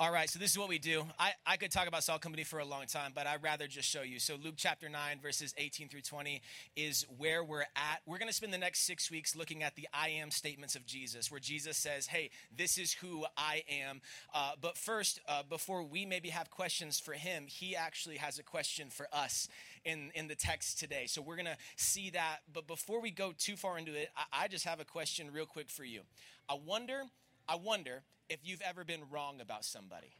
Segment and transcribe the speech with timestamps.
[0.00, 1.04] All right, so this is what we do.
[1.18, 3.88] I, I could talk about Salt Company for a long time, but I'd rather just
[3.88, 4.20] show you.
[4.20, 6.40] So, Luke chapter 9, verses 18 through 20
[6.76, 8.02] is where we're at.
[8.06, 10.86] We're going to spend the next six weeks looking at the I am statements of
[10.86, 14.00] Jesus, where Jesus says, Hey, this is who I am.
[14.32, 18.44] Uh, but first, uh, before we maybe have questions for him, he actually has a
[18.44, 19.48] question for us
[19.84, 21.06] in, in the text today.
[21.06, 22.42] So, we're going to see that.
[22.52, 25.46] But before we go too far into it, I, I just have a question real
[25.46, 26.02] quick for you.
[26.48, 27.02] I wonder,
[27.48, 30.12] I wonder if you've ever been wrong about somebody.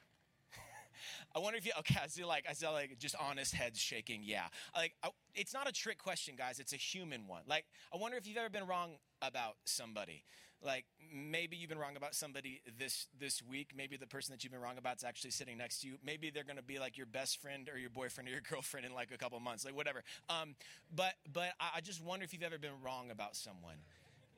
[1.36, 2.00] I wonder if you okay.
[2.02, 4.22] I see like I see like just honest heads shaking.
[4.24, 6.58] Yeah, like I, it's not a trick question, guys.
[6.58, 7.42] It's a human one.
[7.46, 10.24] Like I wonder if you've ever been wrong about somebody.
[10.60, 13.72] Like maybe you've been wrong about somebody this this week.
[13.76, 15.98] Maybe the person that you've been wrong about is actually sitting next to you.
[16.04, 18.84] Maybe they're going to be like your best friend or your boyfriend or your girlfriend
[18.84, 19.64] in like a couple months.
[19.64, 20.02] Like whatever.
[20.28, 20.56] Um,
[20.94, 23.76] but but I just wonder if you've ever been wrong about someone.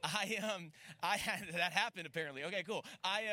[0.05, 0.73] I um
[1.03, 2.45] I had that happened apparently.
[2.45, 2.85] Okay, cool.
[3.05, 3.25] I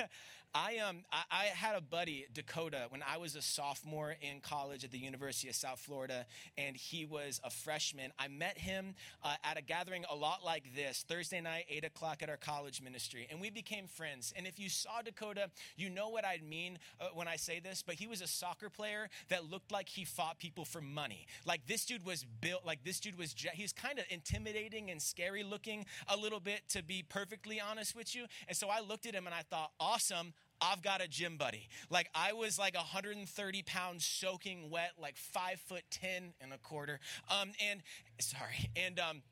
[0.00, 0.02] uh
[0.54, 4.84] I um I, I, had a buddy Dakota when I was a sophomore in college
[4.84, 8.12] at the University of South Florida, and he was a freshman.
[8.18, 12.22] I met him uh, at a gathering a lot like this Thursday night, eight o'clock
[12.22, 14.32] at our college ministry, and we became friends.
[14.36, 17.82] And if you saw Dakota, you know what I mean uh, when I say this.
[17.86, 21.26] But he was a soccer player that looked like he fought people for money.
[21.44, 22.64] Like this dude was built.
[22.64, 23.34] Like this dude was.
[23.52, 28.14] He's kind of intimidating and scary looking a little bit, to be perfectly honest with
[28.14, 28.26] you.
[28.48, 30.32] And so I looked at him and I thought, awesome.
[30.60, 31.68] I've got a gym buddy.
[31.90, 37.00] Like I was like 130 pounds soaking wet, like five foot 10 and a quarter.
[37.30, 37.82] Um, and
[38.18, 38.70] sorry.
[38.76, 39.22] And, um,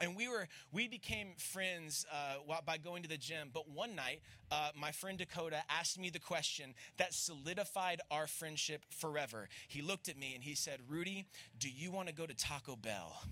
[0.00, 4.20] and we were we became friends uh, by going to the gym but one night
[4.50, 10.08] uh, my friend dakota asked me the question that solidified our friendship forever he looked
[10.08, 11.26] at me and he said rudy
[11.58, 13.22] do you want to go to taco bell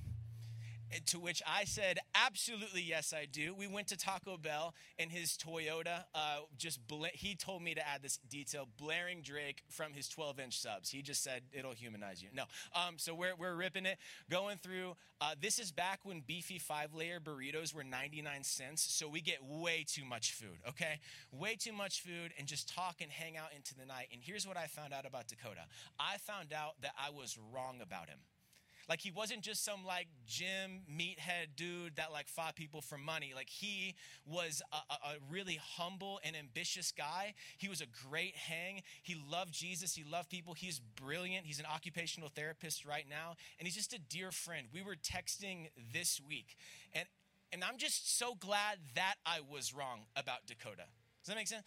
[1.07, 3.55] to which I said, absolutely, yes, I do.
[3.55, 6.05] We went to Taco Bell in his Toyota.
[6.15, 10.59] Uh, just bla- he told me to add this detail: blaring Drake from his 12-inch
[10.59, 10.91] subs.
[10.91, 12.29] He just said it'll humanize you.
[12.35, 13.99] No, um, so we're we're ripping it,
[14.31, 14.97] going through.
[15.21, 18.83] Uh, this is back when beefy five-layer burritos were 99 cents.
[18.83, 20.59] So we get way too much food.
[20.69, 21.01] Okay,
[21.31, 24.09] way too much food, and just talk and hang out into the night.
[24.13, 25.63] And here's what I found out about Dakota.
[25.99, 28.19] I found out that I was wrong about him.
[28.93, 33.33] Like he wasn't just some like gym meathead dude that like fought people for money.
[33.35, 33.95] Like he
[34.27, 37.33] was a, a, really humble and ambitious guy.
[37.57, 38.83] He was a great hang.
[39.03, 39.95] He loved Jesus.
[39.95, 40.53] He loved people.
[40.53, 41.47] He's brilliant.
[41.47, 44.67] He's an occupational therapist right now, and he's just a dear friend.
[44.75, 46.59] We were texting this week,
[46.93, 47.07] and
[47.51, 50.85] and I'm just so glad that I was wrong about Dakota.
[51.23, 51.65] Does that make sense?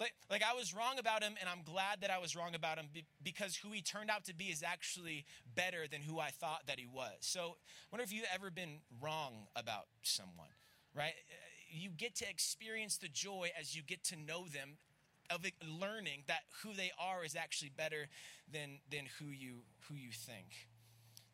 [0.00, 2.78] Like, like I was wrong about him, and I'm glad that I was wrong about
[2.78, 2.86] him
[3.22, 6.78] because who he turned out to be is actually better than who I thought that
[6.78, 7.12] he was.
[7.20, 10.48] So I wonder if you've ever been wrong about someone,
[10.94, 11.14] right?
[11.30, 11.34] Uh,
[11.70, 14.76] you get to experience the joy as you get to know them
[15.30, 15.46] of
[15.80, 18.08] learning that who they are is actually better
[18.52, 20.68] than, than who, you, who you think.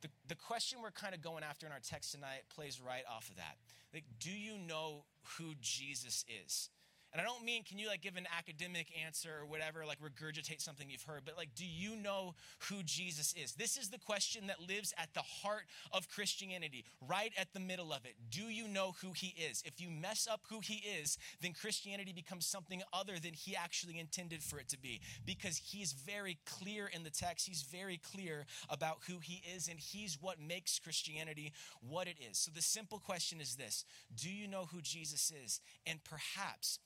[0.02, 3.28] The, the question we're kind of going after in our text tonight plays right off
[3.28, 3.56] of that.
[3.92, 5.04] Like, do you know
[5.38, 6.68] who Jesus is?
[7.12, 10.60] And I don't mean can you like give an academic answer or whatever, like regurgitate
[10.60, 12.34] something you've heard, but like, do you know
[12.68, 13.52] who Jesus is?
[13.52, 17.92] This is the question that lives at the heart of Christianity, right at the middle
[17.92, 18.14] of it.
[18.30, 19.62] Do you know who he is?
[19.64, 23.98] If you mess up who he is, then Christianity becomes something other than he actually
[23.98, 27.46] intended for it to be because he's very clear in the text.
[27.46, 32.38] He's very clear about who he is, and he's what makes Christianity what it is.
[32.38, 35.60] So the simple question is this Do you know who Jesus is?
[35.86, 36.78] And perhaps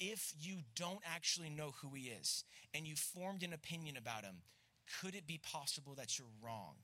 [0.00, 2.44] if you don't actually know who he is
[2.74, 4.42] and you formed an opinion about him,
[5.00, 6.76] could it be possible that you're wrong?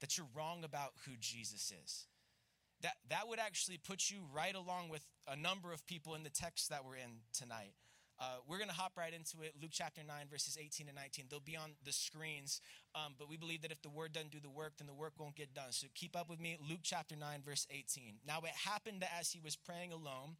[0.00, 2.06] That you're wrong about who Jesus is?
[2.82, 6.30] That, that would actually put you right along with a number of people in the
[6.30, 7.74] text that we're in tonight.
[8.18, 9.54] Uh, we're going to hop right into it.
[9.60, 11.26] Luke chapter 9, verses 18 and 19.
[11.30, 12.60] They'll be on the screens,
[12.94, 15.14] um, but we believe that if the word doesn't do the work, then the work
[15.18, 15.70] won't get done.
[15.72, 16.58] So keep up with me.
[16.68, 18.16] Luke chapter 9, verse 18.
[18.26, 20.36] Now it happened that as he was praying alone,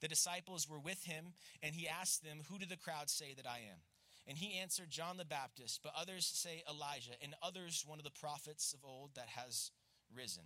[0.00, 3.46] the disciples were with him, and he asked them, Who do the crowd say that
[3.46, 3.78] I am?
[4.26, 8.10] And he answered, John the Baptist, but others say Elijah, and others one of the
[8.10, 9.70] prophets of old that has
[10.14, 10.44] risen.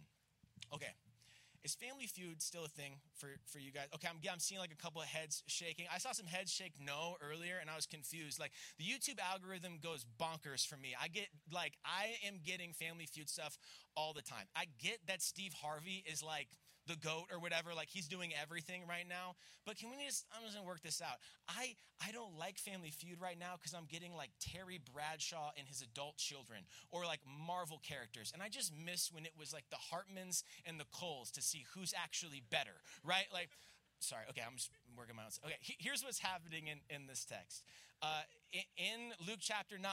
[0.73, 0.95] Okay,
[1.65, 3.87] is Family Feud still a thing for, for you guys?
[3.95, 5.87] Okay, I'm, yeah, I'm seeing like a couple of heads shaking.
[5.93, 8.39] I saw some heads shake no earlier, and I was confused.
[8.39, 10.95] Like the YouTube algorithm goes bonkers for me.
[11.01, 13.57] I get like I am getting Family Feud stuff
[13.97, 14.45] all the time.
[14.55, 16.49] I get that Steve Harvey is like
[16.87, 19.35] the goat or whatever like he's doing everything right now.
[19.65, 21.19] But can we just i'm just gonna work this out.
[21.49, 21.77] I
[22.07, 25.83] i don't like family feud right now because i'm getting like terry bradshaw and his
[25.83, 26.61] adult children
[26.91, 28.31] or like marvel characters.
[28.33, 31.65] And i just miss when it was like the hartmans and the coles to see
[31.75, 33.27] who's actually better right?
[33.33, 33.51] Like
[34.01, 37.65] sorry okay i'm just working my own okay here's what's happening in, in this text
[38.05, 38.23] uh,
[38.77, 39.91] in Luke chapter 9,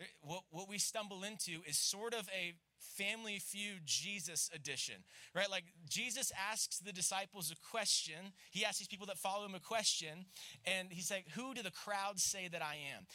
[0.00, 2.54] uh, what, what we stumble into is sort of a
[2.96, 4.96] family feud Jesus edition,
[5.34, 5.50] right?
[5.50, 8.32] Like Jesus asks the disciples a question.
[8.50, 10.26] He asks these people that follow him a question,
[10.64, 13.06] and he's like, Who do the crowds say that I am?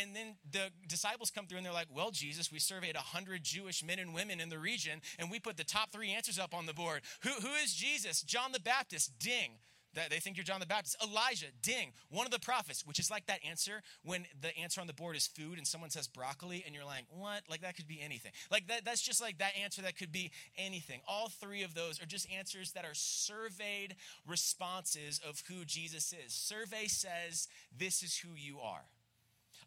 [0.00, 3.84] And, then the disciples come through and they're like, Well, Jesus, we surveyed 100 Jewish
[3.84, 6.66] men and women in the region, and we put the top three answers up on
[6.66, 7.02] the board.
[7.22, 8.22] Who, who is Jesus?
[8.22, 9.52] John the Baptist, ding.
[9.94, 10.96] That they think you're John the Baptist.
[11.02, 14.86] Elijah, ding, one of the prophets, which is like that answer when the answer on
[14.86, 17.42] the board is food and someone says broccoli and you're like, what?
[17.48, 18.32] Like that could be anything.
[18.50, 21.00] Like that, that's just like that answer that could be anything.
[21.06, 23.96] All three of those are just answers that are surveyed
[24.26, 26.32] responses of who Jesus is.
[26.32, 28.84] Survey says, this is who you are.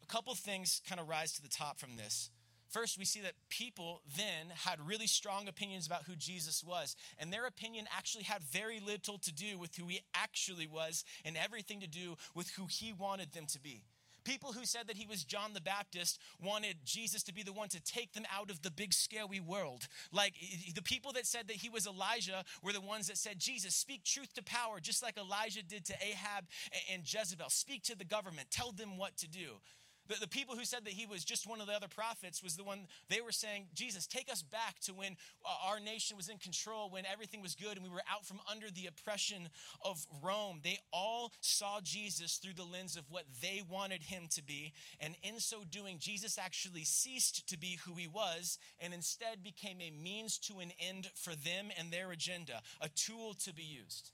[0.03, 2.29] A couple things kind of rise to the top from this.
[2.69, 7.31] First, we see that people then had really strong opinions about who Jesus was, and
[7.31, 11.79] their opinion actually had very little to do with who he actually was and everything
[11.81, 13.83] to do with who he wanted them to be.
[14.27, 17.69] People who said that he was John the Baptist wanted Jesus to be the one
[17.69, 19.87] to take them out of the big scary world.
[20.11, 20.33] Like
[20.75, 24.03] the people that said that he was Elijah were the ones that said, Jesus, speak
[24.03, 26.43] truth to power, just like Elijah did to Ahab
[26.91, 27.49] and Jezebel.
[27.49, 29.61] Speak to the government, tell them what to do.
[30.07, 32.55] The, the people who said that he was just one of the other prophets was
[32.55, 35.15] the one they were saying, Jesus, take us back to when
[35.45, 38.39] uh, our nation was in control, when everything was good and we were out from
[38.49, 39.49] under the oppression
[39.83, 40.59] of Rome.
[40.63, 44.73] They all saw Jesus through the lens of what they wanted him to be.
[44.99, 49.77] And in so doing, Jesus actually ceased to be who he was and instead became
[49.81, 54.11] a means to an end for them and their agenda, a tool to be used.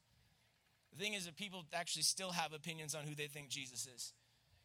[0.96, 4.14] The thing is that people actually still have opinions on who they think Jesus is.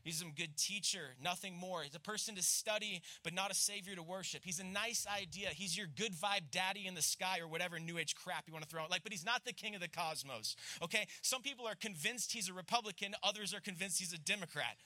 [0.03, 1.83] He's some good teacher, nothing more.
[1.83, 4.43] He's a person to study, but not a savior to worship.
[4.45, 5.49] He's a nice idea.
[5.51, 8.65] He's your good vibe daddy in the sky or whatever new age crap you want
[8.65, 8.91] to throw out.
[8.91, 10.57] Like, but he's not the king of the cosmos.
[10.83, 11.07] Okay?
[11.23, 14.77] Some people are convinced he's a Republican, others are convinced he's a Democrat.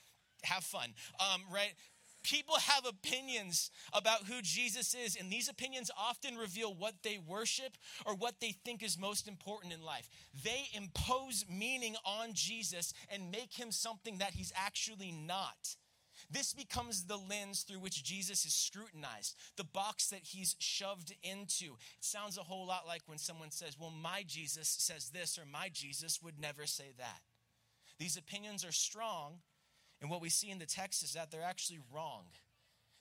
[0.44, 0.94] Have fun.
[1.20, 1.72] Um, right?
[2.22, 7.76] People have opinions about who Jesus is, and these opinions often reveal what they worship
[8.06, 10.08] or what they think is most important in life.
[10.44, 15.76] They impose meaning on Jesus and make him something that he's actually not.
[16.30, 21.64] This becomes the lens through which Jesus is scrutinized, the box that he's shoved into.
[21.64, 25.44] It sounds a whole lot like when someone says, Well, my Jesus says this, or
[25.44, 27.20] my Jesus would never say that.
[27.98, 29.40] These opinions are strong
[30.02, 32.24] and what we see in the text is that they're actually wrong.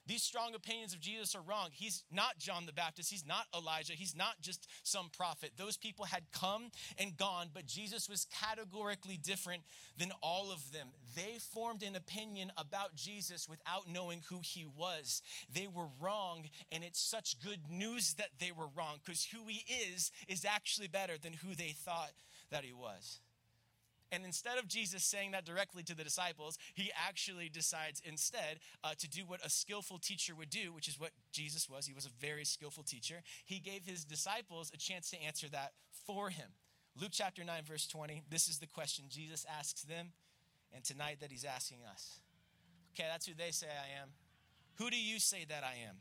[0.06, 1.68] These strong opinions of Jesus are wrong.
[1.72, 3.10] He's not John the Baptist.
[3.10, 3.92] He's not Elijah.
[3.92, 5.52] He's not just some prophet.
[5.56, 9.62] Those people had come and gone, but Jesus was categorically different
[9.98, 10.88] than all of them.
[11.14, 15.22] They formed an opinion about Jesus without knowing who he was.
[15.52, 19.64] They were wrong, and it's such good news that they were wrong because who he
[19.92, 22.12] is is actually better than who they thought
[22.50, 23.20] that he was.
[24.12, 28.92] And instead of Jesus saying that directly to the disciples, he actually decides instead uh,
[28.98, 31.86] to do what a skillful teacher would do, which is what Jesus was.
[31.86, 33.22] He was a very skillful teacher.
[33.46, 35.72] He gave his disciples a chance to answer that
[36.06, 36.50] for him.
[37.00, 40.08] Luke chapter 9, verse 20, this is the question Jesus asks them,
[40.74, 42.20] and tonight that he's asking us.
[42.94, 44.10] Okay, that's who they say I am.
[44.74, 45.96] Who do you say that I am?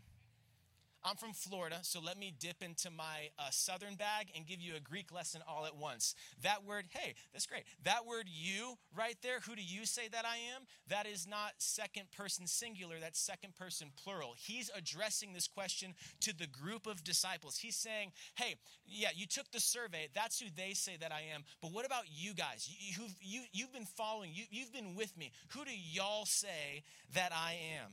[1.04, 4.76] I'm from Florida, so let me dip into my uh, southern bag and give you
[4.76, 6.14] a Greek lesson all at once.
[6.44, 7.64] That word, hey, that's great.
[7.84, 10.64] That word you right there, who do you say that I am?
[10.90, 14.36] That is not second person singular, that's second person plural.
[14.38, 17.58] He's addressing this question to the group of disciples.
[17.58, 18.56] He's saying, hey,
[18.86, 22.04] yeah, you took the survey, that's who they say that I am, but what about
[22.12, 22.70] you guys?
[22.80, 25.32] You, have you, you've been following, you, you've been with me.
[25.50, 26.84] Who do y'all say
[27.16, 27.92] that I am?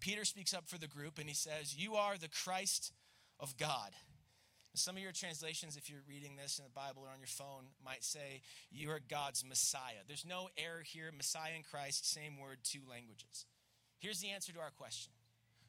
[0.00, 2.92] Peter speaks up for the group and he says, You are the Christ
[3.40, 3.90] of God.
[4.74, 7.64] Some of your translations, if you're reading this in the Bible or on your phone,
[7.84, 10.04] might say, You are God's Messiah.
[10.06, 11.10] There's no error here.
[11.16, 13.46] Messiah and Christ, same word, two languages.
[13.98, 15.12] Here's the answer to our question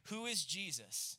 [0.09, 1.17] Who is Jesus?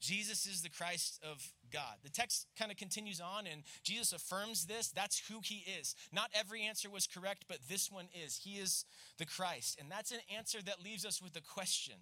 [0.00, 1.96] Jesus is the Christ of God.
[2.02, 4.88] The text kind of continues on, and Jesus affirms this.
[4.88, 5.94] That's who he is.
[6.10, 8.40] Not every answer was correct, but this one is.
[8.42, 8.86] He is
[9.18, 9.78] the Christ.
[9.78, 11.96] And that's an answer that leaves us with a question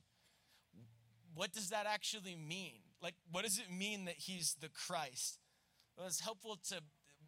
[1.38, 2.80] what does that actually mean?
[3.00, 5.38] Like, what does it mean that he's the Christ?
[5.96, 6.80] Well, it's helpful to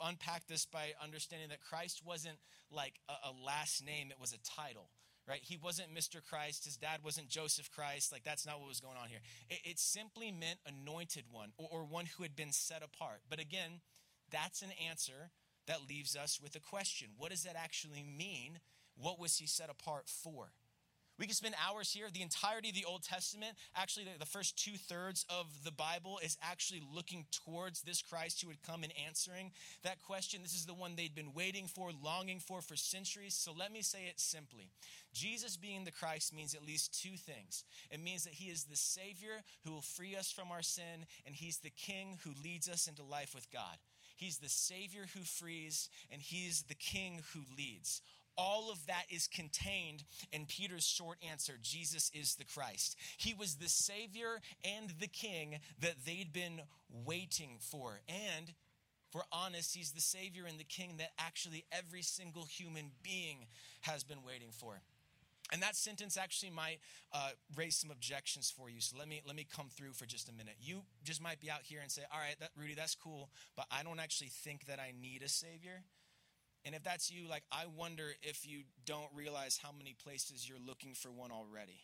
[0.04, 2.38] unpack this by understanding that Christ wasn't
[2.72, 4.90] like a, a last name, it was a title
[5.28, 5.42] right?
[5.44, 6.16] He wasn't Mr.
[6.28, 6.64] Christ.
[6.64, 8.10] His dad wasn't Joseph Christ.
[8.10, 9.20] Like, that's not what was going on here.
[9.48, 13.20] It, it simply meant anointed one or, or, one who had been set apart.
[13.28, 13.80] But again,
[14.32, 15.30] that's an answer
[15.68, 18.58] that leaves us with a question What does that actually mean?
[18.96, 20.50] What was he set apart for?
[21.20, 22.06] We could spend hours here.
[22.10, 26.38] The entirety of the Old Testament, actually, the, first two thirds of the Bible, is
[26.42, 30.40] actually looking towards this Christ who would come and answering that question.
[30.40, 33.34] This is the one they'd been waiting for, longing for for centuries.
[33.34, 34.70] So let me say it simply
[35.12, 38.76] Jesus being the Christ means at least two things it means that he is the
[38.76, 42.86] Savior who will free us from our sin, and he's the King who leads us
[42.86, 43.76] into life with God.
[44.16, 48.00] He's the Savior who frees, and he's the King who leads
[48.40, 52.96] all of that is contained in Peter's short answer Jesus is the Christ.
[53.18, 56.62] He was the Savior and the King that they'd been
[57.04, 58.00] waiting for.
[58.08, 58.54] And
[59.14, 63.46] we're honest, He's the Savior and the King that actually every single human being
[63.82, 64.80] has been waiting for.
[65.52, 66.78] And that sentence actually might
[67.12, 68.80] uh, raise some objections for you.
[68.80, 70.54] So let me let me come through for just a minute.
[70.60, 73.66] You just might be out here and say, "All right, that, Rudy, that's cool, but
[73.70, 75.82] I don't actually think that I need a savior."
[76.64, 80.58] And if that's you, like, I wonder if you don't realize how many places you're
[80.64, 81.80] looking for one already.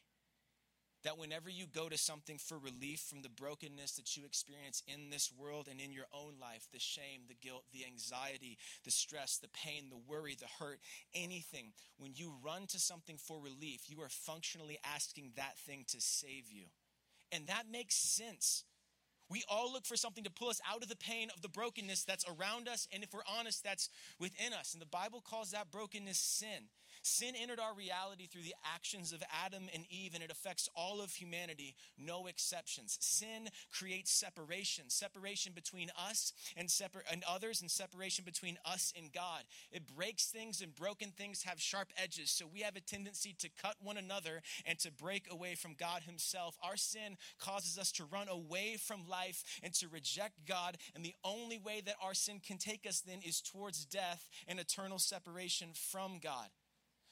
[1.04, 5.08] That whenever you go to something for relief from the brokenness that you experience in
[5.10, 9.38] this world and in your own life, the shame, the guilt, the anxiety, the stress,
[9.38, 10.80] the pain, the worry, the hurt,
[11.14, 16.00] anything, when you run to something for relief, you are functionally asking that thing to
[16.00, 16.64] save you.
[17.30, 18.64] And that makes sense
[19.28, 22.04] we all look for something to pull us out of the pain of the brokenness
[22.04, 23.88] that's around us, and if we're honest, that's
[24.20, 24.72] within us.
[24.72, 26.68] And the Bible calls that brokenness sin.
[27.06, 31.00] Sin entered our reality through the actions of Adam and Eve, and it affects all
[31.00, 32.98] of humanity, no exceptions.
[33.00, 39.12] Sin creates separation, separation between us and, separ- and others, and separation between us and
[39.12, 39.44] God.
[39.70, 42.28] It breaks things, and broken things have sharp edges.
[42.32, 46.02] So we have a tendency to cut one another and to break away from God
[46.02, 46.58] Himself.
[46.60, 50.76] Our sin causes us to run away from life and to reject God.
[50.96, 54.58] And the only way that our sin can take us then is towards death and
[54.58, 56.48] eternal separation from God.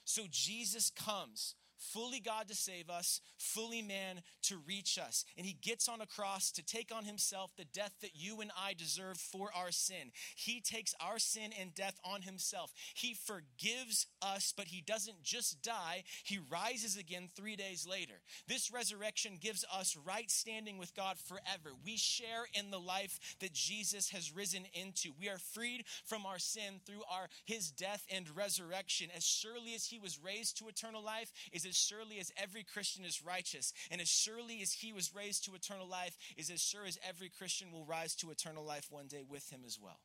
[0.04, 5.24] So Jesus comes fully God to save us, fully man to reach us.
[5.36, 8.50] And he gets on a cross to take on himself the death that you and
[8.58, 10.12] I deserve for our sin.
[10.36, 12.72] He takes our sin and death on himself.
[12.94, 18.14] He forgives us, but he doesn't just die, he rises again three days later.
[18.48, 21.74] This resurrection gives us right standing with God forever.
[21.84, 25.10] We share in the life that Jesus has risen into.
[25.18, 29.10] We are freed from our sin through our his death and resurrection.
[29.16, 33.04] As surely as he was raised to eternal life, is as surely as every Christian
[33.04, 36.84] is righteous, and as surely as he was raised to eternal life, is as sure
[36.86, 39.98] as every Christian will rise to eternal life one day with him as well.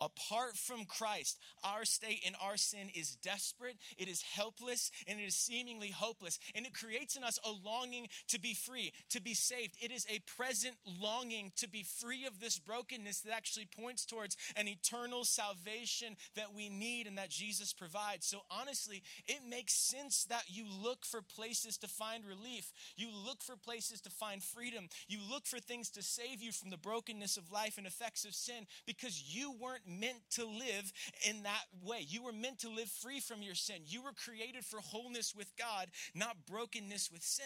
[0.00, 5.24] Apart from Christ, our state and our sin is desperate, it is helpless, and it
[5.24, 6.38] is seemingly hopeless.
[6.54, 9.76] And it creates in us a longing to be free, to be saved.
[9.80, 14.36] It is a present longing to be free of this brokenness that actually points towards
[14.56, 18.26] an eternal salvation that we need and that Jesus provides.
[18.26, 22.72] So, honestly, it makes sense that you look for places to find relief.
[22.96, 24.88] You look for places to find freedom.
[25.08, 28.34] You look for things to save you from the brokenness of life and effects of
[28.34, 30.92] sin because you weren't meant to live
[31.28, 32.04] in that way.
[32.06, 33.76] You were meant to live free from your sin.
[33.86, 37.44] You were created for wholeness with God, not brokenness with sin.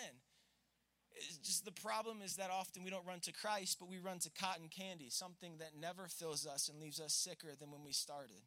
[1.17, 4.21] It's just the problem is that often we don't run to Christ, but we run
[4.21, 7.93] to cotton candy, something that never fills us and leaves us sicker than when we
[7.93, 8.43] started.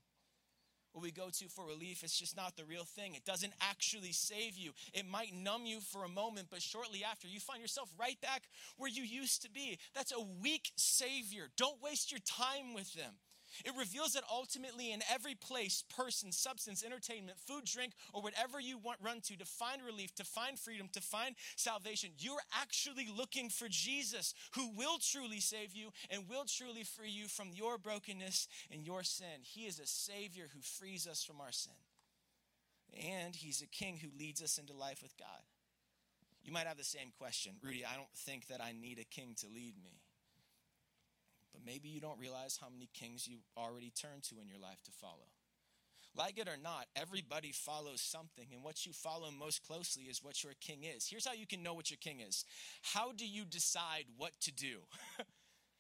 [0.94, 3.16] What we go to for relief, it's just not the real thing.
[3.16, 4.72] It doesn't actually save you.
[4.94, 8.44] It might numb you for a moment, but shortly after, you find yourself right back
[8.78, 9.78] where you used to be.
[9.96, 11.48] That's a weak Savior.
[11.56, 13.14] Don't waste your time with them.
[13.66, 18.78] It reveals that ultimately, in every place, person, substance, entertainment, food, drink, or whatever you
[18.78, 23.50] want run to to find relief, to find freedom, to find salvation, you're actually looking
[23.50, 28.48] for Jesus who will truly save you and will truly free you from your brokenness
[28.72, 29.42] and your sin.
[29.44, 31.74] He is a Savior who frees us from our sin.
[33.16, 35.42] And He's a King who leads us into life with God.
[36.44, 39.36] You might have the same question Rudy, I don't think that I need a king
[39.42, 40.02] to lead me.
[41.62, 44.82] But maybe you don't realize how many kings you already turned to in your life
[44.86, 45.30] to follow.
[46.16, 50.44] Like it or not, everybody follows something, and what you follow most closely is what
[50.44, 51.08] your king is.
[51.08, 52.46] Here's how you can know what your king is
[52.82, 54.80] How do you decide what to do?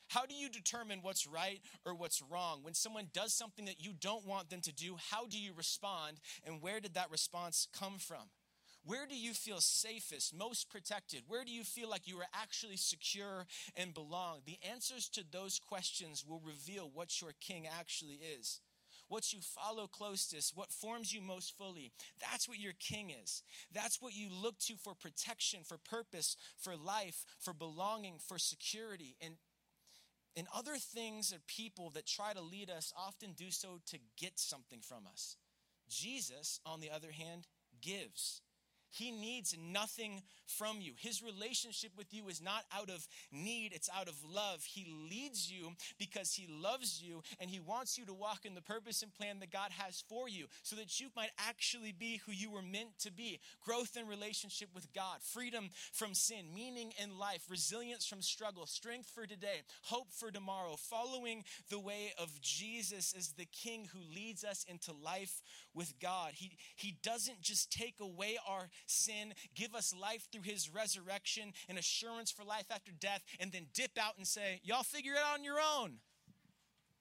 [0.07, 2.63] How do you determine what's right or what's wrong?
[2.63, 6.19] When someone does something that you don't want them to do, how do you respond?
[6.45, 8.27] And where did that response come from?
[8.83, 11.23] Where do you feel safest, most protected?
[11.27, 13.45] Where do you feel like you are actually secure
[13.75, 14.41] and belong?
[14.45, 18.59] The answers to those questions will reveal what your king actually is.
[19.07, 21.91] What you follow closest, what forms you most fully.
[22.21, 23.43] That's what your king is.
[23.73, 29.15] That's what you look to for protection, for purpose, for life, for belonging, for security.
[29.21, 29.35] And
[30.37, 34.39] and other things or people that try to lead us often do so to get
[34.39, 35.35] something from us.
[35.89, 37.47] Jesus, on the other hand,
[37.81, 38.41] gives
[38.91, 40.93] He needs nothing from you.
[40.97, 44.63] His relationship with you is not out of need, it's out of love.
[44.63, 48.61] He leads you because He loves you and He wants you to walk in the
[48.61, 52.31] purpose and plan that God has for you so that you might actually be who
[52.31, 53.39] you were meant to be.
[53.63, 59.09] Growth in relationship with God, freedom from sin, meaning in life, resilience from struggle, strength
[59.09, 64.43] for today, hope for tomorrow, following the way of Jesus as the King who leads
[64.43, 65.41] us into life
[65.73, 66.33] with God.
[66.35, 71.77] He, he doesn't just take away our sin, give us life through his resurrection and
[71.77, 75.39] assurance for life after death, and then dip out and say, Y'all figure it out
[75.39, 75.93] on your own.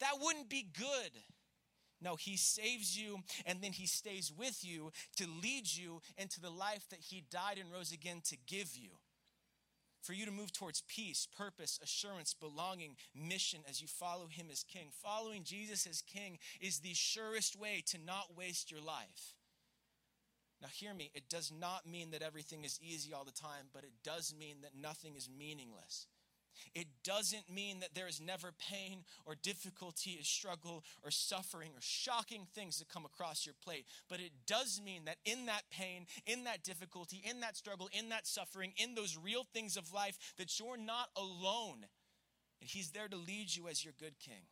[0.00, 1.12] That wouldn't be good.
[2.02, 6.50] No, he saves you and then he stays with you to lead you into the
[6.50, 8.90] life that he died and rose again to give you.
[10.02, 14.62] For you to move towards peace, purpose, assurance, belonging, mission as you follow him as
[14.62, 14.88] king.
[15.02, 19.34] Following Jesus as king is the surest way to not waste your life.
[20.60, 23.82] Now, hear me, it does not mean that everything is easy all the time, but
[23.82, 26.06] it does mean that nothing is meaningless.
[26.74, 31.80] It doesn't mean that there is never pain or difficulty or struggle or suffering or
[31.80, 33.86] shocking things that come across your plate.
[34.08, 38.10] But it does mean that in that pain, in that difficulty, in that struggle, in
[38.10, 41.86] that suffering, in those real things of life, that you're not alone.
[42.60, 44.42] And He's there to lead you as your good king.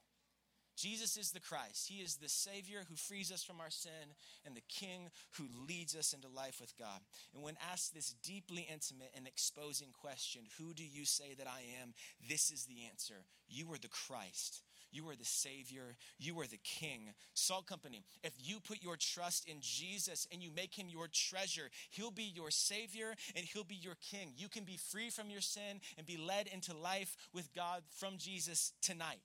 [0.78, 1.88] Jesus is the Christ.
[1.88, 4.14] He is the Savior who frees us from our sin
[4.46, 7.00] and the King who leads us into life with God.
[7.34, 11.62] And when asked this deeply intimate and exposing question, Who do you say that I
[11.82, 11.94] am?
[12.28, 14.62] This is the answer You are the Christ.
[14.90, 15.96] You are the Savior.
[16.18, 17.12] You are the King.
[17.34, 21.70] Salt Company, if you put your trust in Jesus and you make him your treasure,
[21.90, 24.32] he'll be your Savior and he'll be your King.
[24.36, 28.16] You can be free from your sin and be led into life with God from
[28.16, 29.20] Jesus tonight.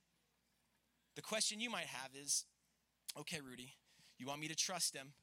[1.15, 2.45] The question you might have is
[3.19, 3.73] okay, Rudy,
[4.17, 5.13] you want me to trust him?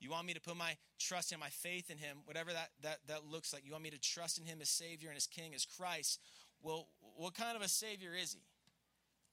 [0.00, 2.98] You want me to put my trust and my faith in him, whatever that, that,
[3.06, 3.64] that looks like.
[3.64, 6.18] You want me to trust in him as Savior and as King, as Christ.
[6.60, 8.40] Well, what kind of a Savior is he?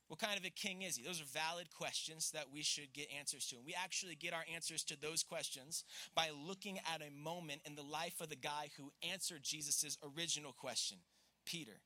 [0.09, 1.03] What kind of a king is he?
[1.03, 3.57] Those are valid questions that we should get answers to.
[3.57, 5.83] And we actually get our answers to those questions
[6.15, 10.51] by looking at a moment in the life of the guy who answered Jesus' original
[10.51, 10.97] question,
[11.45, 11.81] Peter.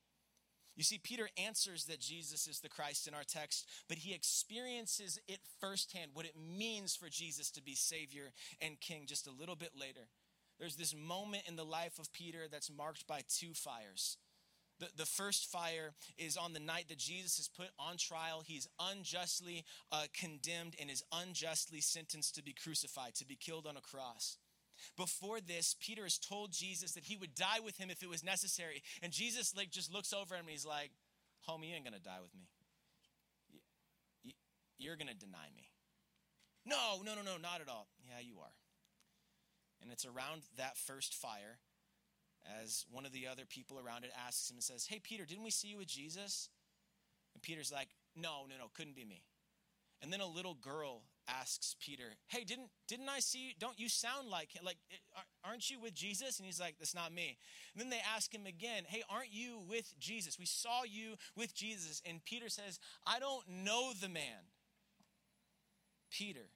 [0.76, 5.20] You see, Peter answers that Jesus is the Christ in our text, but he experiences
[5.28, 9.56] it firsthand, what it means for Jesus to be Savior and King just a little
[9.56, 10.08] bit later.
[10.60, 14.18] There's this moment in the life of Peter that's marked by two fires.
[14.80, 18.44] The, the first fire is on the night that Jesus is put on trial.
[18.46, 23.78] He's unjustly uh, condemned and is unjustly sentenced to be crucified, to be killed on
[23.78, 24.38] a cross.
[24.98, 28.24] Before this, Peter has told Jesus that he would die with him if it was
[28.24, 28.84] necessary.
[29.02, 30.92] And Jesus like just looks over him and he's like,
[31.48, 32.48] homie, you ain't to die with me.
[34.78, 35.70] You're to deny me.
[36.66, 37.88] No, no, no, no, not at all.
[38.08, 38.56] Yeah, you are.
[39.82, 41.60] And it's around that first fire
[42.62, 45.44] as one of the other people around it asks him and says, Hey, Peter, didn't
[45.44, 46.50] we see you with Jesus?
[47.34, 49.24] And Peter's like, No, no, no, couldn't be me.
[50.02, 53.56] And then a little girl asks Peter, "Hey, didn't didn't I see?
[53.60, 54.78] Don't you sound like like
[55.44, 57.38] aren't you with Jesus?" And he's like, "That's not me."
[57.74, 60.38] And then they ask him again, "Hey, aren't you with Jesus?
[60.40, 64.52] We saw you with Jesus." And Peter says, "I don't know the man."
[66.10, 66.50] Peter,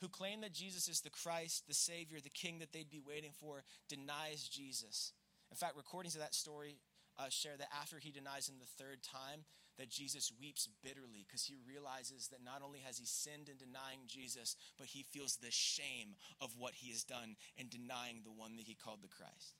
[0.00, 3.32] who claimed that Jesus is the Christ, the Savior, the King that they'd be waiting
[3.32, 5.12] for, denies Jesus.
[5.50, 6.78] In fact, recordings of that story
[7.18, 9.44] uh, share that after he denies him the third time,
[9.78, 14.06] that Jesus weeps bitterly because he realizes that not only has he sinned in denying
[14.06, 18.56] Jesus, but he feels the shame of what he has done in denying the one
[18.56, 19.58] that he called the Christ.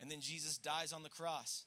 [0.00, 1.64] And then Jesus dies on the cross.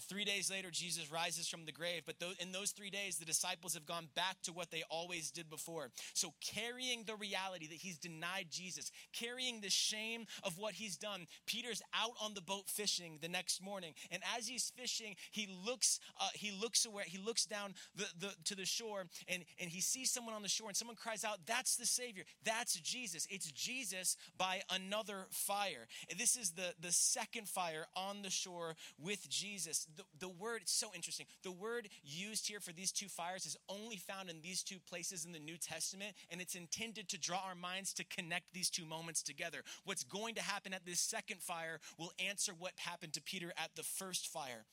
[0.00, 3.74] Three days later, Jesus rises from the grave, but in those three days, the disciples
[3.74, 5.90] have gone back to what they always did before.
[6.14, 11.26] So, carrying the reality that he's denied Jesus, carrying the shame of what he's done,
[11.46, 16.00] Peter's out on the boat fishing the next morning, and as he's fishing, he looks,
[16.20, 19.80] uh, he looks away, he looks down the, the, to the shore, and, and he
[19.80, 22.24] sees someone on the shore, and someone cries out, "That's the Savior!
[22.42, 23.28] That's Jesus!
[23.30, 25.86] It's Jesus by another fire."
[26.18, 30.72] This is the the second fire on the shore with Jesus the, the word, it's
[30.72, 31.26] so interesting.
[31.42, 35.24] The word used here for these two fires is only found in these two places
[35.24, 38.84] in the New Testament, and it's intended to draw our minds to connect these two
[38.84, 39.62] moments together.
[39.84, 43.70] What's going to happen at this second fire will answer what happened to Peter at
[43.76, 44.64] the first fire.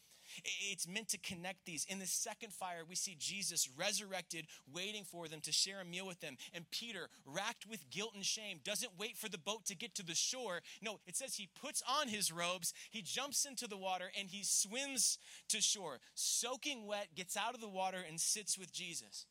[0.72, 1.86] It's meant to connect these.
[1.90, 6.08] In the second fire, we see Jesus resurrected, waiting for them to share a meal
[6.08, 6.38] with them.
[6.54, 10.06] And Peter, racked with guilt and shame, doesn't wait for the boat to get to
[10.06, 10.62] the shore.
[10.82, 14.44] No, it says he puts on his robes, he jumps into the water, and he
[14.44, 15.18] swims
[15.50, 16.00] to shore.
[16.16, 19.26] Soaking wet, gets out of the water, and sits with Jesus.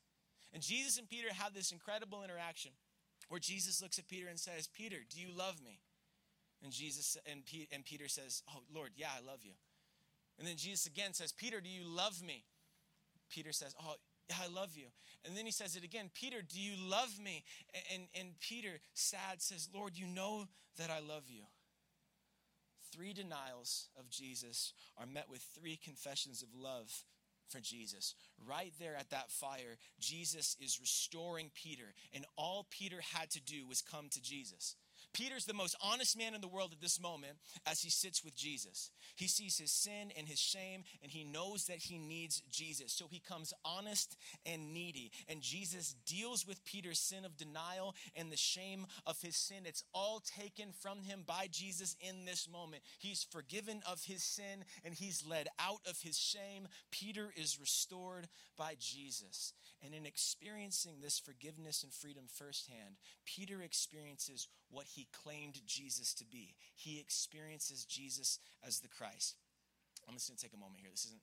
[0.53, 2.73] And Jesus and Peter have this incredible interaction
[3.29, 5.81] where Jesus looks at Peter and says, Peter, do you love me?
[6.63, 7.45] And Jesus and,
[7.85, 9.53] Peter says, Oh, Lord, yeah, I love you.
[10.41, 12.45] And then Jesus again says, Peter, do you love me?
[13.31, 13.95] Peter says, Oh,
[14.29, 14.87] yeah, I love you.
[15.25, 17.45] And then he says it again, Peter, do you love me?
[17.75, 20.47] And, and, and Peter, sad, says, Lord, you know
[20.79, 21.43] that I love you.
[22.91, 26.91] Three denials of Jesus are met with three confessions of love
[27.49, 28.15] for Jesus.
[28.49, 33.67] Right there at that fire, Jesus is restoring Peter, and all Peter had to do
[33.67, 34.77] was come to Jesus.
[35.13, 37.35] Peter's the most honest man in the world at this moment
[37.67, 38.91] as he sits with Jesus.
[39.17, 42.93] He sees his sin and his shame, and he knows that he needs Jesus.
[42.93, 45.11] So he comes honest and needy.
[45.29, 49.65] And Jesus deals with Peter's sin of denial and the shame of his sin.
[49.65, 52.83] It's all taken from him by Jesus in this moment.
[52.99, 56.69] He's forgiven of his sin and he's led out of his shame.
[56.91, 59.53] Peter is restored by Jesus.
[59.83, 66.25] And in experiencing this forgiveness and freedom firsthand, Peter experiences what he claimed Jesus to
[66.25, 66.55] be.
[66.75, 69.37] He experiences Jesus as the Christ.
[70.09, 70.91] I'm just going to take a moment here.
[70.91, 71.21] This isn't.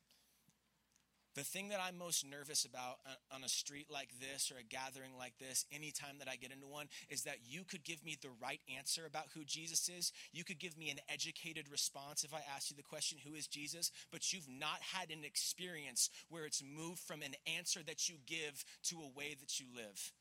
[1.38, 2.98] The thing that I'm most nervous about
[3.32, 6.66] on a street like this or a gathering like this, anytime that I get into
[6.66, 10.12] one, is that you could give me the right answer about who Jesus is.
[10.32, 13.46] You could give me an educated response if I ask you the question, Who is
[13.46, 13.92] Jesus?
[14.12, 18.66] But you've not had an experience where it's moved from an answer that you give
[18.86, 20.12] to a way that you live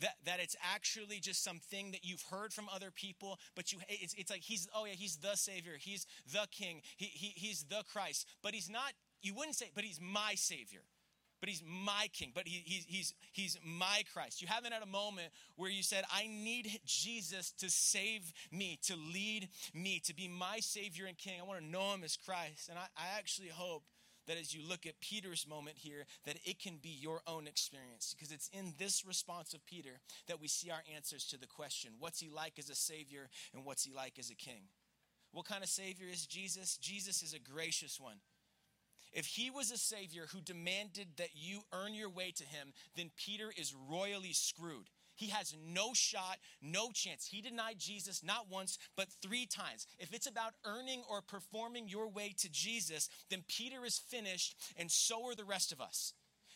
[0.00, 4.14] that, that it's actually just something that you've heard from other people, but you it's,
[4.14, 7.82] it's like he's oh yeah, he's the savior, he's the king, he, he, he's the
[7.92, 8.26] Christ.
[8.42, 10.82] But he's not, you wouldn't say, but he's my savior.
[11.40, 14.40] But he's my king, but he, he, he's, he's my Christ.
[14.40, 18.96] You haven't had a moment where you said, I need Jesus to save me, to
[18.96, 21.34] lead me, to be my Savior and King.
[21.38, 22.70] I want to know him as Christ.
[22.70, 23.82] And I, I actually hope
[24.26, 28.14] that as you look at Peter's moment here, that it can be your own experience.
[28.16, 31.92] Because it's in this response of Peter that we see our answers to the question
[31.98, 34.68] what's he like as a Savior and what's he like as a King?
[35.32, 36.76] What kind of Savior is Jesus?
[36.76, 38.18] Jesus is a gracious one.
[39.12, 43.10] If he was a Savior who demanded that you earn your way to him, then
[43.16, 44.90] Peter is royally screwed.
[45.14, 47.26] He has no shot, no chance.
[47.26, 49.86] He denied Jesus not once, but three times.
[49.98, 54.90] If it's about earning or performing your way to Jesus, then Peter is finished, and
[54.90, 56.14] so are the rest of us.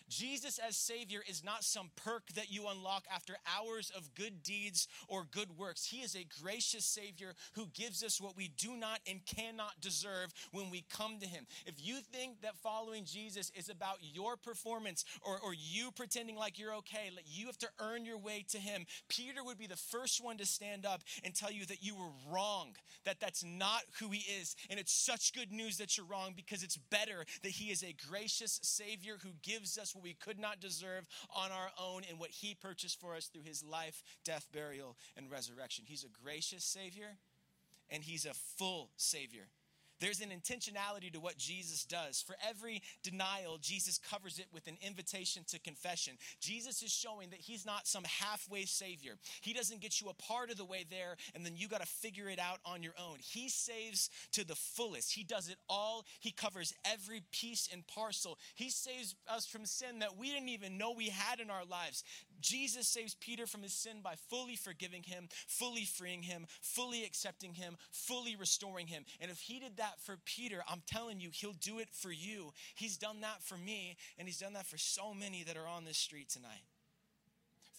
[0.08, 4.88] Jesus as Savior is not some perk that you unlock after hours of good deeds
[5.08, 5.84] or good works.
[5.84, 10.32] He is a gracious Savior who gives us what we do not and cannot deserve
[10.52, 11.46] when we come to Him.
[11.66, 16.58] If you think that following Jesus is about your performance or, or you pretending like
[16.58, 19.76] you're okay, like you have to earn your way to Him, Peter would be the
[19.76, 23.82] first one to stand up and tell you that you were wrong, that that's not
[24.00, 24.56] who He is.
[24.70, 27.94] And it's such good news that you're wrong because it's better that He is a
[28.08, 32.30] gracious Savior who gives us what we could not deserve on our own and what
[32.30, 35.84] he purchased for us through his life, death, burial, and resurrection.
[35.86, 37.18] He's a gracious Savior
[37.90, 39.48] and he's a full Savior.
[40.00, 42.22] There's an intentionality to what Jesus does.
[42.22, 46.14] For every denial, Jesus covers it with an invitation to confession.
[46.40, 49.14] Jesus is showing that he's not some halfway savior.
[49.40, 51.86] He doesn't get you a part of the way there and then you got to
[51.86, 53.16] figure it out on your own.
[53.20, 55.12] He saves to the fullest.
[55.12, 56.04] He does it all.
[56.20, 58.38] He covers every piece and parcel.
[58.54, 62.04] He saves us from sin that we didn't even know we had in our lives.
[62.40, 67.54] Jesus saves Peter from his sin by fully forgiving him, fully freeing him, fully accepting
[67.54, 69.04] him, fully restoring him.
[69.20, 72.52] And if he did that for Peter, I'm telling you, he'll do it for you.
[72.74, 75.84] He's done that for me, and he's done that for so many that are on
[75.84, 76.62] this street tonight.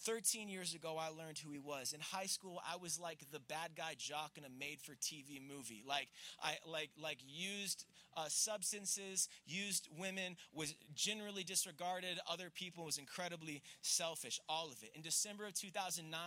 [0.04, 1.92] 13 years ago, I learned who he was.
[1.92, 5.82] In high school, I was like the bad guy jock in a made-for-TV movie.
[5.86, 6.08] Like
[6.42, 7.84] I like like used
[8.16, 14.40] uh, substances, used women, was generally disregarded other people, was incredibly selfish.
[14.48, 14.90] All of it.
[14.94, 16.18] In December of 2009,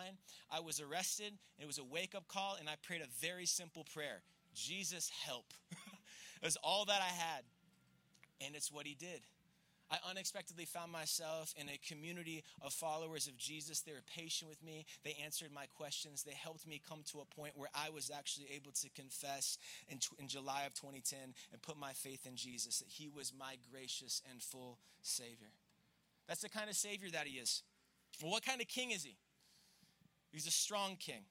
[0.52, 1.34] I was arrested.
[1.60, 4.22] It was a wake-up call, and I prayed a very simple prayer:
[4.54, 5.54] Jesus, help.
[5.72, 7.44] it was all that I had,
[8.46, 9.22] and it's what he did.
[9.94, 13.82] I unexpectedly found myself in a community of followers of Jesus.
[13.82, 14.88] They were patient with me.
[15.04, 16.24] They answered my questions.
[16.24, 20.00] They helped me come to a point where I was actually able to confess in,
[20.18, 21.20] in July of 2010
[21.52, 25.52] and put my faith in Jesus, that He was my gracious and full Savior.
[26.28, 27.62] That's the kind of Savior that He is.
[28.20, 29.16] Well, what kind of king is He?
[30.32, 31.24] He's a strong king.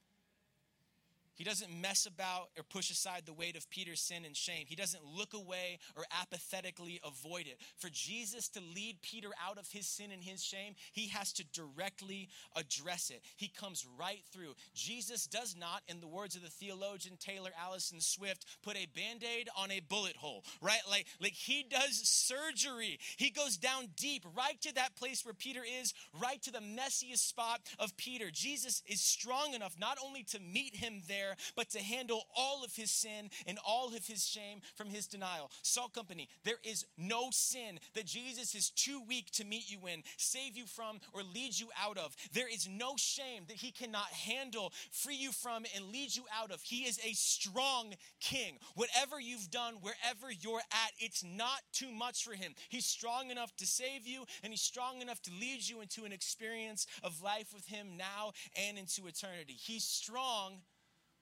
[1.35, 4.67] He doesn't mess about or push aside the weight of Peter's sin and shame.
[4.67, 7.59] He doesn't look away or apathetically avoid it.
[7.79, 11.45] For Jesus to lead Peter out of his sin and his shame, he has to
[11.53, 13.23] directly address it.
[13.37, 14.55] He comes right through.
[14.75, 19.25] Jesus does not, in the words of the theologian Taylor Alison Swift, put a band
[19.25, 20.83] aid on a bullet hole, right?
[20.89, 22.99] Like, like he does surgery.
[23.17, 27.27] He goes down deep, right to that place where Peter is, right to the messiest
[27.27, 28.31] spot of Peter.
[28.31, 31.22] Jesus is strong enough not only to meet him there
[31.57, 35.51] but to handle all of his sin and all of his shame from his denial.
[35.63, 40.03] Salt Company, there is no sin that Jesus is too weak to meet you in,
[40.17, 42.15] save you from, or lead you out of.
[42.33, 46.51] There is no shame that he cannot handle, free you from, and lead you out
[46.51, 46.61] of.
[46.63, 48.59] He is a strong king.
[48.75, 52.55] Whatever you've done, wherever you're at, it's not too much for him.
[52.69, 56.13] He's strong enough to save you, and he's strong enough to lead you into an
[56.13, 59.55] experience of life with him now and into eternity.
[59.59, 60.59] He's strong,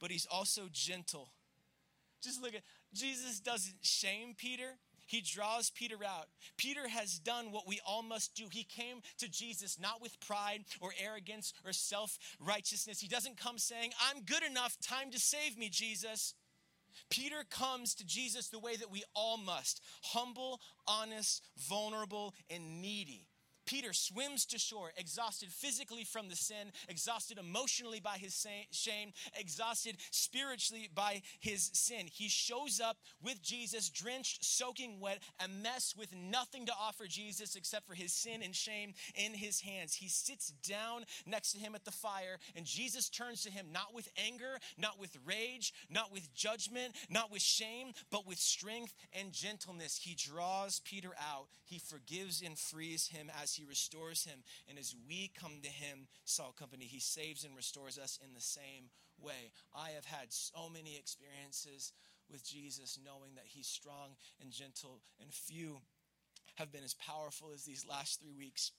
[0.01, 1.31] but he's also gentle.
[2.23, 4.79] Just look at Jesus doesn't shame Peter.
[5.07, 6.29] He draws Peter out.
[6.57, 8.45] Peter has done what we all must do.
[8.49, 13.01] He came to Jesus not with pride or arrogance or self righteousness.
[13.01, 16.35] He doesn't come saying, I'm good enough, time to save me, Jesus.
[17.09, 23.30] Peter comes to Jesus the way that we all must humble, honest, vulnerable, and needy.
[23.71, 29.97] Peter swims to shore, exhausted physically from the sin, exhausted emotionally by his shame, exhausted
[30.11, 32.09] spiritually by his sin.
[32.13, 37.55] He shows up with Jesus, drenched, soaking wet, a mess with nothing to offer Jesus
[37.55, 39.95] except for his sin and shame in his hands.
[39.95, 43.95] He sits down next to him at the fire, and Jesus turns to him not
[43.95, 49.33] with anger, not with rage, not with judgment, not with shame, but with strength and
[49.33, 50.01] gentleness.
[50.03, 54.43] He draws Peter out, he forgives and frees him as he he restores him.
[54.69, 58.41] And as we come to him, Salt Company, he saves and restores us in the
[58.41, 58.89] same
[59.21, 59.53] way.
[59.77, 61.93] I have had so many experiences
[62.31, 65.81] with Jesus knowing that he's strong and gentle, and few
[66.57, 68.73] have been as powerful as these last three weeks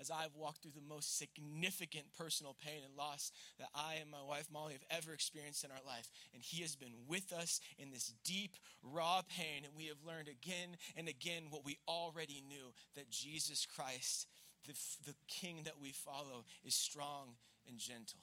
[0.00, 4.22] as I've walked through the most significant personal pain and loss that I and my
[4.26, 6.10] wife Molly have ever experienced in our life.
[6.34, 9.64] And He has been with us in this deep, raw pain.
[9.64, 14.26] And we have learned again and again what we already knew that Jesus Christ,
[14.66, 17.36] the, the King that we follow, is strong
[17.68, 18.20] and gentle.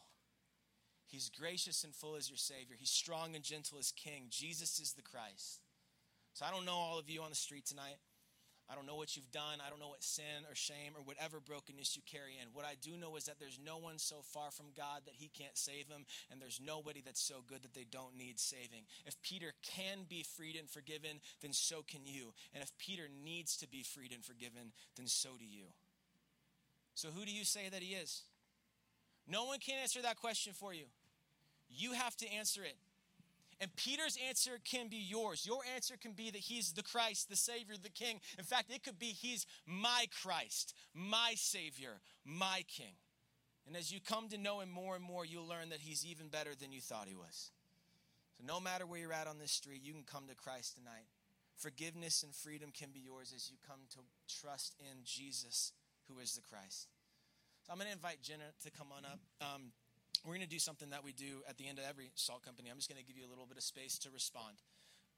[1.06, 2.76] He's gracious and full as your Savior.
[2.78, 4.28] He's strong and gentle as King.
[4.30, 5.62] Jesus is the Christ.
[6.34, 7.98] So I don't know all of you on the street tonight.
[8.70, 9.58] I don't know what you've done.
[9.66, 12.50] I don't know what sin or shame or whatever brokenness you carry in.
[12.54, 15.28] What I do know is that there's no one so far from God that he
[15.28, 18.86] can't save him, and there's nobody that's so good that they don't need saving.
[19.08, 22.34] If Peter can be freed and forgiven, then so can you.
[22.54, 25.66] And if Peter needs to be freed and forgiven, then so do you.
[26.94, 28.22] So who do you say that he is?
[29.28, 30.86] No one can answer that question for you.
[31.70, 32.76] You have to answer it.
[33.62, 35.46] And Peter's answer can be yours.
[35.46, 38.22] Your answer can be that he's the Christ, the Savior, the King.
[38.38, 42.96] In fact, it could be he's my Christ, my Savior, my King.
[43.68, 46.30] And as you come to know him more and more, you'll learn that he's even
[46.30, 47.52] better than you thought he was.
[48.38, 51.06] So, no matter where you're at on this street, you can come to Christ tonight.
[51.58, 54.00] Forgiveness and freedom can be yours as you come to
[54.42, 55.74] trust in Jesus,
[56.08, 56.88] who is the Christ.
[57.62, 59.20] So, I'm going to invite Jenna to come on up.
[59.42, 59.72] Um,
[60.26, 62.70] we're going to do something that we do at the end of every salt company.
[62.70, 64.60] I'm just going to give you a little bit of space to respond.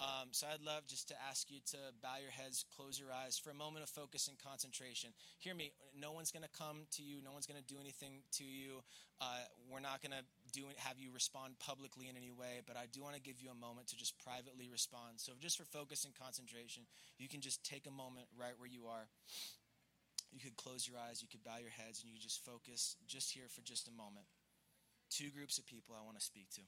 [0.02, 3.38] Um, so I'd love just to ask you to bow your heads, close your eyes
[3.38, 5.14] for a moment of focus and concentration.
[5.38, 5.74] Hear me.
[5.94, 7.22] No one's going to come to you.
[7.22, 8.82] No one's going to do anything to you.
[9.22, 10.26] Uh, we're not going to
[10.58, 12.66] do have you respond publicly in any way.
[12.66, 15.22] But I do want to give you a moment to just privately respond.
[15.22, 16.90] So just for focus and concentration,
[17.22, 19.06] you can just take a moment right where you are.
[20.34, 21.22] You could close your eyes.
[21.22, 24.26] You could bow your heads, and you just focus just here for just a moment
[25.12, 26.62] two groups of people I want to speak to.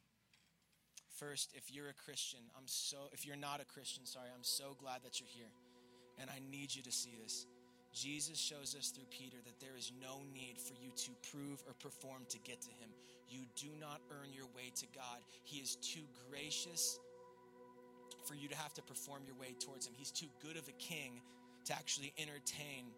[1.16, 4.76] First, if you're a Christian, I'm so if you're not a Christian, sorry, I'm so
[4.78, 5.52] glad that you're here.
[6.20, 7.46] And I need you to see this.
[7.94, 11.74] Jesus shows us through Peter that there is no need for you to prove or
[11.80, 12.90] perform to get to him.
[13.30, 15.22] You do not earn your way to God.
[15.44, 17.00] He is too gracious
[18.26, 19.94] for you to have to perform your way towards him.
[19.96, 21.22] He's too good of a king
[21.66, 22.90] to actually entertain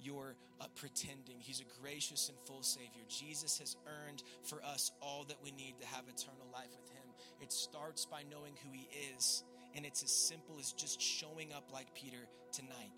[0.00, 1.36] your uh, pretending.
[1.38, 3.02] He's a gracious and full Savior.
[3.08, 7.08] Jesus has earned for us all that we need to have eternal life with Him.
[7.40, 9.44] It starts by knowing who He is,
[9.74, 12.90] and it's as simple as just showing up like Peter tonight,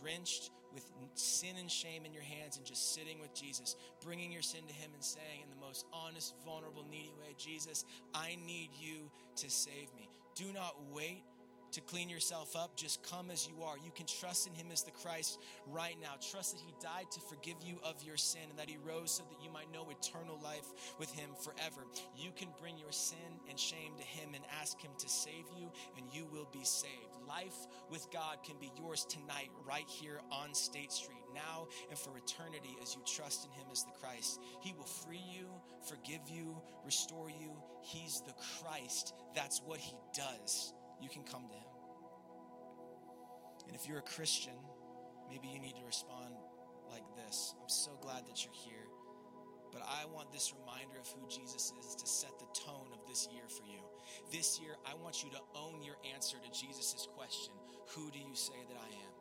[0.00, 4.42] drenched with sin and shame in your hands and just sitting with Jesus, bringing your
[4.42, 8.70] sin to Him and saying in the most honest, vulnerable, needy way, Jesus, I need
[8.80, 10.08] you to save me.
[10.34, 11.22] Do not wait
[11.72, 12.76] to clean yourself up.
[12.76, 13.76] Just come as you are.
[13.76, 16.14] You can trust in Him as the Christ right now.
[16.30, 19.24] Trust that He died to forgive you of your sin and that He rose so
[19.24, 20.66] that you might know eternal life
[20.98, 21.86] with Him forever.
[22.16, 25.70] You can bring your sin and shame to Him and ask Him to save you,
[25.96, 26.92] and you will be saved.
[27.26, 32.16] Life with God can be yours tonight, right here on State Street, now and for
[32.16, 34.40] eternity as you trust in Him as the Christ.
[34.60, 35.48] He will free you,
[35.88, 37.52] forgive you, restore you.
[37.82, 39.14] He's the Christ.
[39.34, 41.72] That's what He does you can come to Him.
[43.66, 44.54] And if you're a Christian,
[45.28, 46.34] maybe you need to respond
[46.90, 48.86] like this I'm so glad that you're here.
[49.72, 53.26] But I want this reminder of who Jesus is to set the tone of this
[53.32, 53.80] year for you.
[54.30, 57.54] This year, I want you to own your answer to Jesus' question
[57.96, 59.11] Who do you say that I am?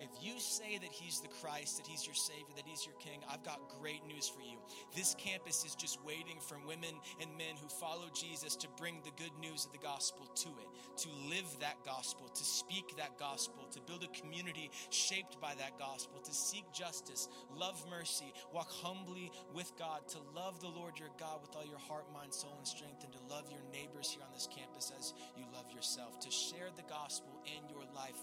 [0.00, 3.20] If you say that He's the Christ, that He's your Savior, that He's your King,
[3.30, 4.58] I've got great news for you.
[4.94, 9.14] This campus is just waiting for women and men who follow Jesus to bring the
[9.22, 10.68] good news of the gospel to it,
[11.02, 15.78] to live that gospel, to speak that gospel, to build a community shaped by that
[15.78, 21.10] gospel, to seek justice, love mercy, walk humbly with God, to love the Lord your
[21.18, 24.22] God with all your heart, mind, soul, and strength, and to love your neighbors here
[24.26, 28.16] on this campus as you love yourself, to share the gospel in your life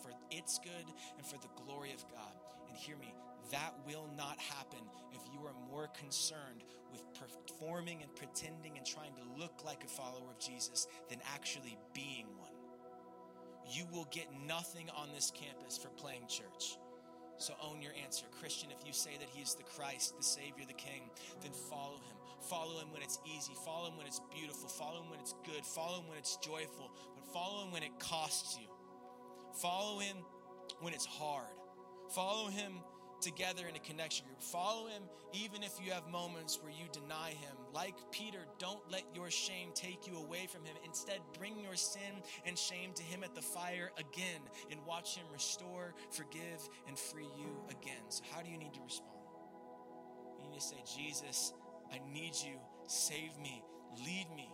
[0.43, 2.35] its good and for the glory of God.
[2.67, 3.15] And hear me,
[3.51, 9.13] that will not happen if you are more concerned with performing and pretending and trying
[9.15, 12.51] to look like a follower of Jesus than actually being one.
[13.71, 16.77] You will get nothing on this campus for playing church.
[17.37, 18.25] So own your answer.
[18.39, 21.09] Christian, if you say that he is the Christ, the Savior, the King,
[21.41, 22.17] then follow him.
[22.49, 23.53] Follow him when it's easy.
[23.65, 24.67] Follow him when it's beautiful.
[24.67, 25.65] Follow him when it's good.
[25.65, 26.91] Follow him when it's joyful.
[27.15, 28.67] But follow him when it costs you.
[29.61, 30.17] Follow him
[30.81, 31.47] when it's hard.
[32.09, 32.73] Follow him
[33.21, 34.41] together in a connection group.
[34.41, 37.55] Follow him even if you have moments where you deny him.
[37.73, 40.75] Like Peter, don't let your shame take you away from him.
[40.85, 45.25] Instead, bring your sin and shame to him at the fire again and watch him
[45.31, 48.03] restore, forgive, and free you again.
[48.09, 49.17] So, how do you need to respond?
[50.43, 51.53] You need to say, Jesus,
[51.91, 52.59] I need you.
[52.87, 53.63] Save me.
[54.05, 54.49] Lead me.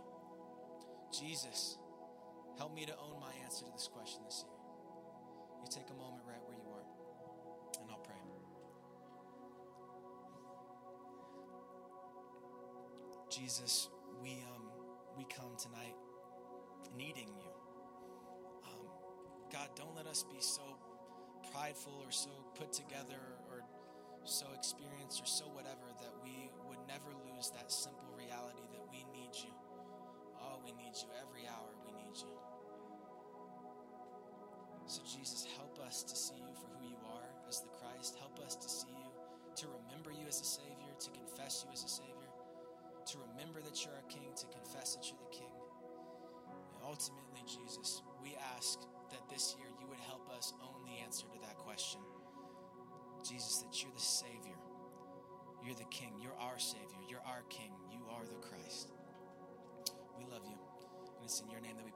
[1.11, 1.77] Jesus,
[2.57, 4.58] help me to own my answer to this question this year.
[13.39, 13.87] Jesus,
[14.21, 14.67] we um,
[15.15, 15.95] we come tonight
[16.97, 17.55] needing you.
[18.67, 18.83] Um,
[19.47, 20.75] God, don't let us be so
[21.53, 23.63] prideful or so put together or
[24.25, 29.07] so experienced or so whatever that we would never lose that simple reality that we
[29.15, 29.55] need you.
[30.43, 31.71] Oh, we need you every hour.
[31.87, 32.35] We need you.
[34.85, 38.19] So, Jesus, help us to see you for who you are as the Christ.
[38.19, 39.11] Help us to see you,
[39.63, 42.18] to remember you as a Savior, to confess you as a Savior
[43.11, 45.49] to remember that you're our King, to confess that you're the King.
[46.77, 51.25] And ultimately, Jesus, we ask that this year you would help us own the answer
[51.25, 52.01] to that question.
[53.25, 54.57] Jesus, that you're the Savior,
[55.65, 58.93] you're the King, you're our Savior, you're our King, you are the Christ.
[60.17, 60.57] We love you.
[61.17, 61.91] And it's in your name that we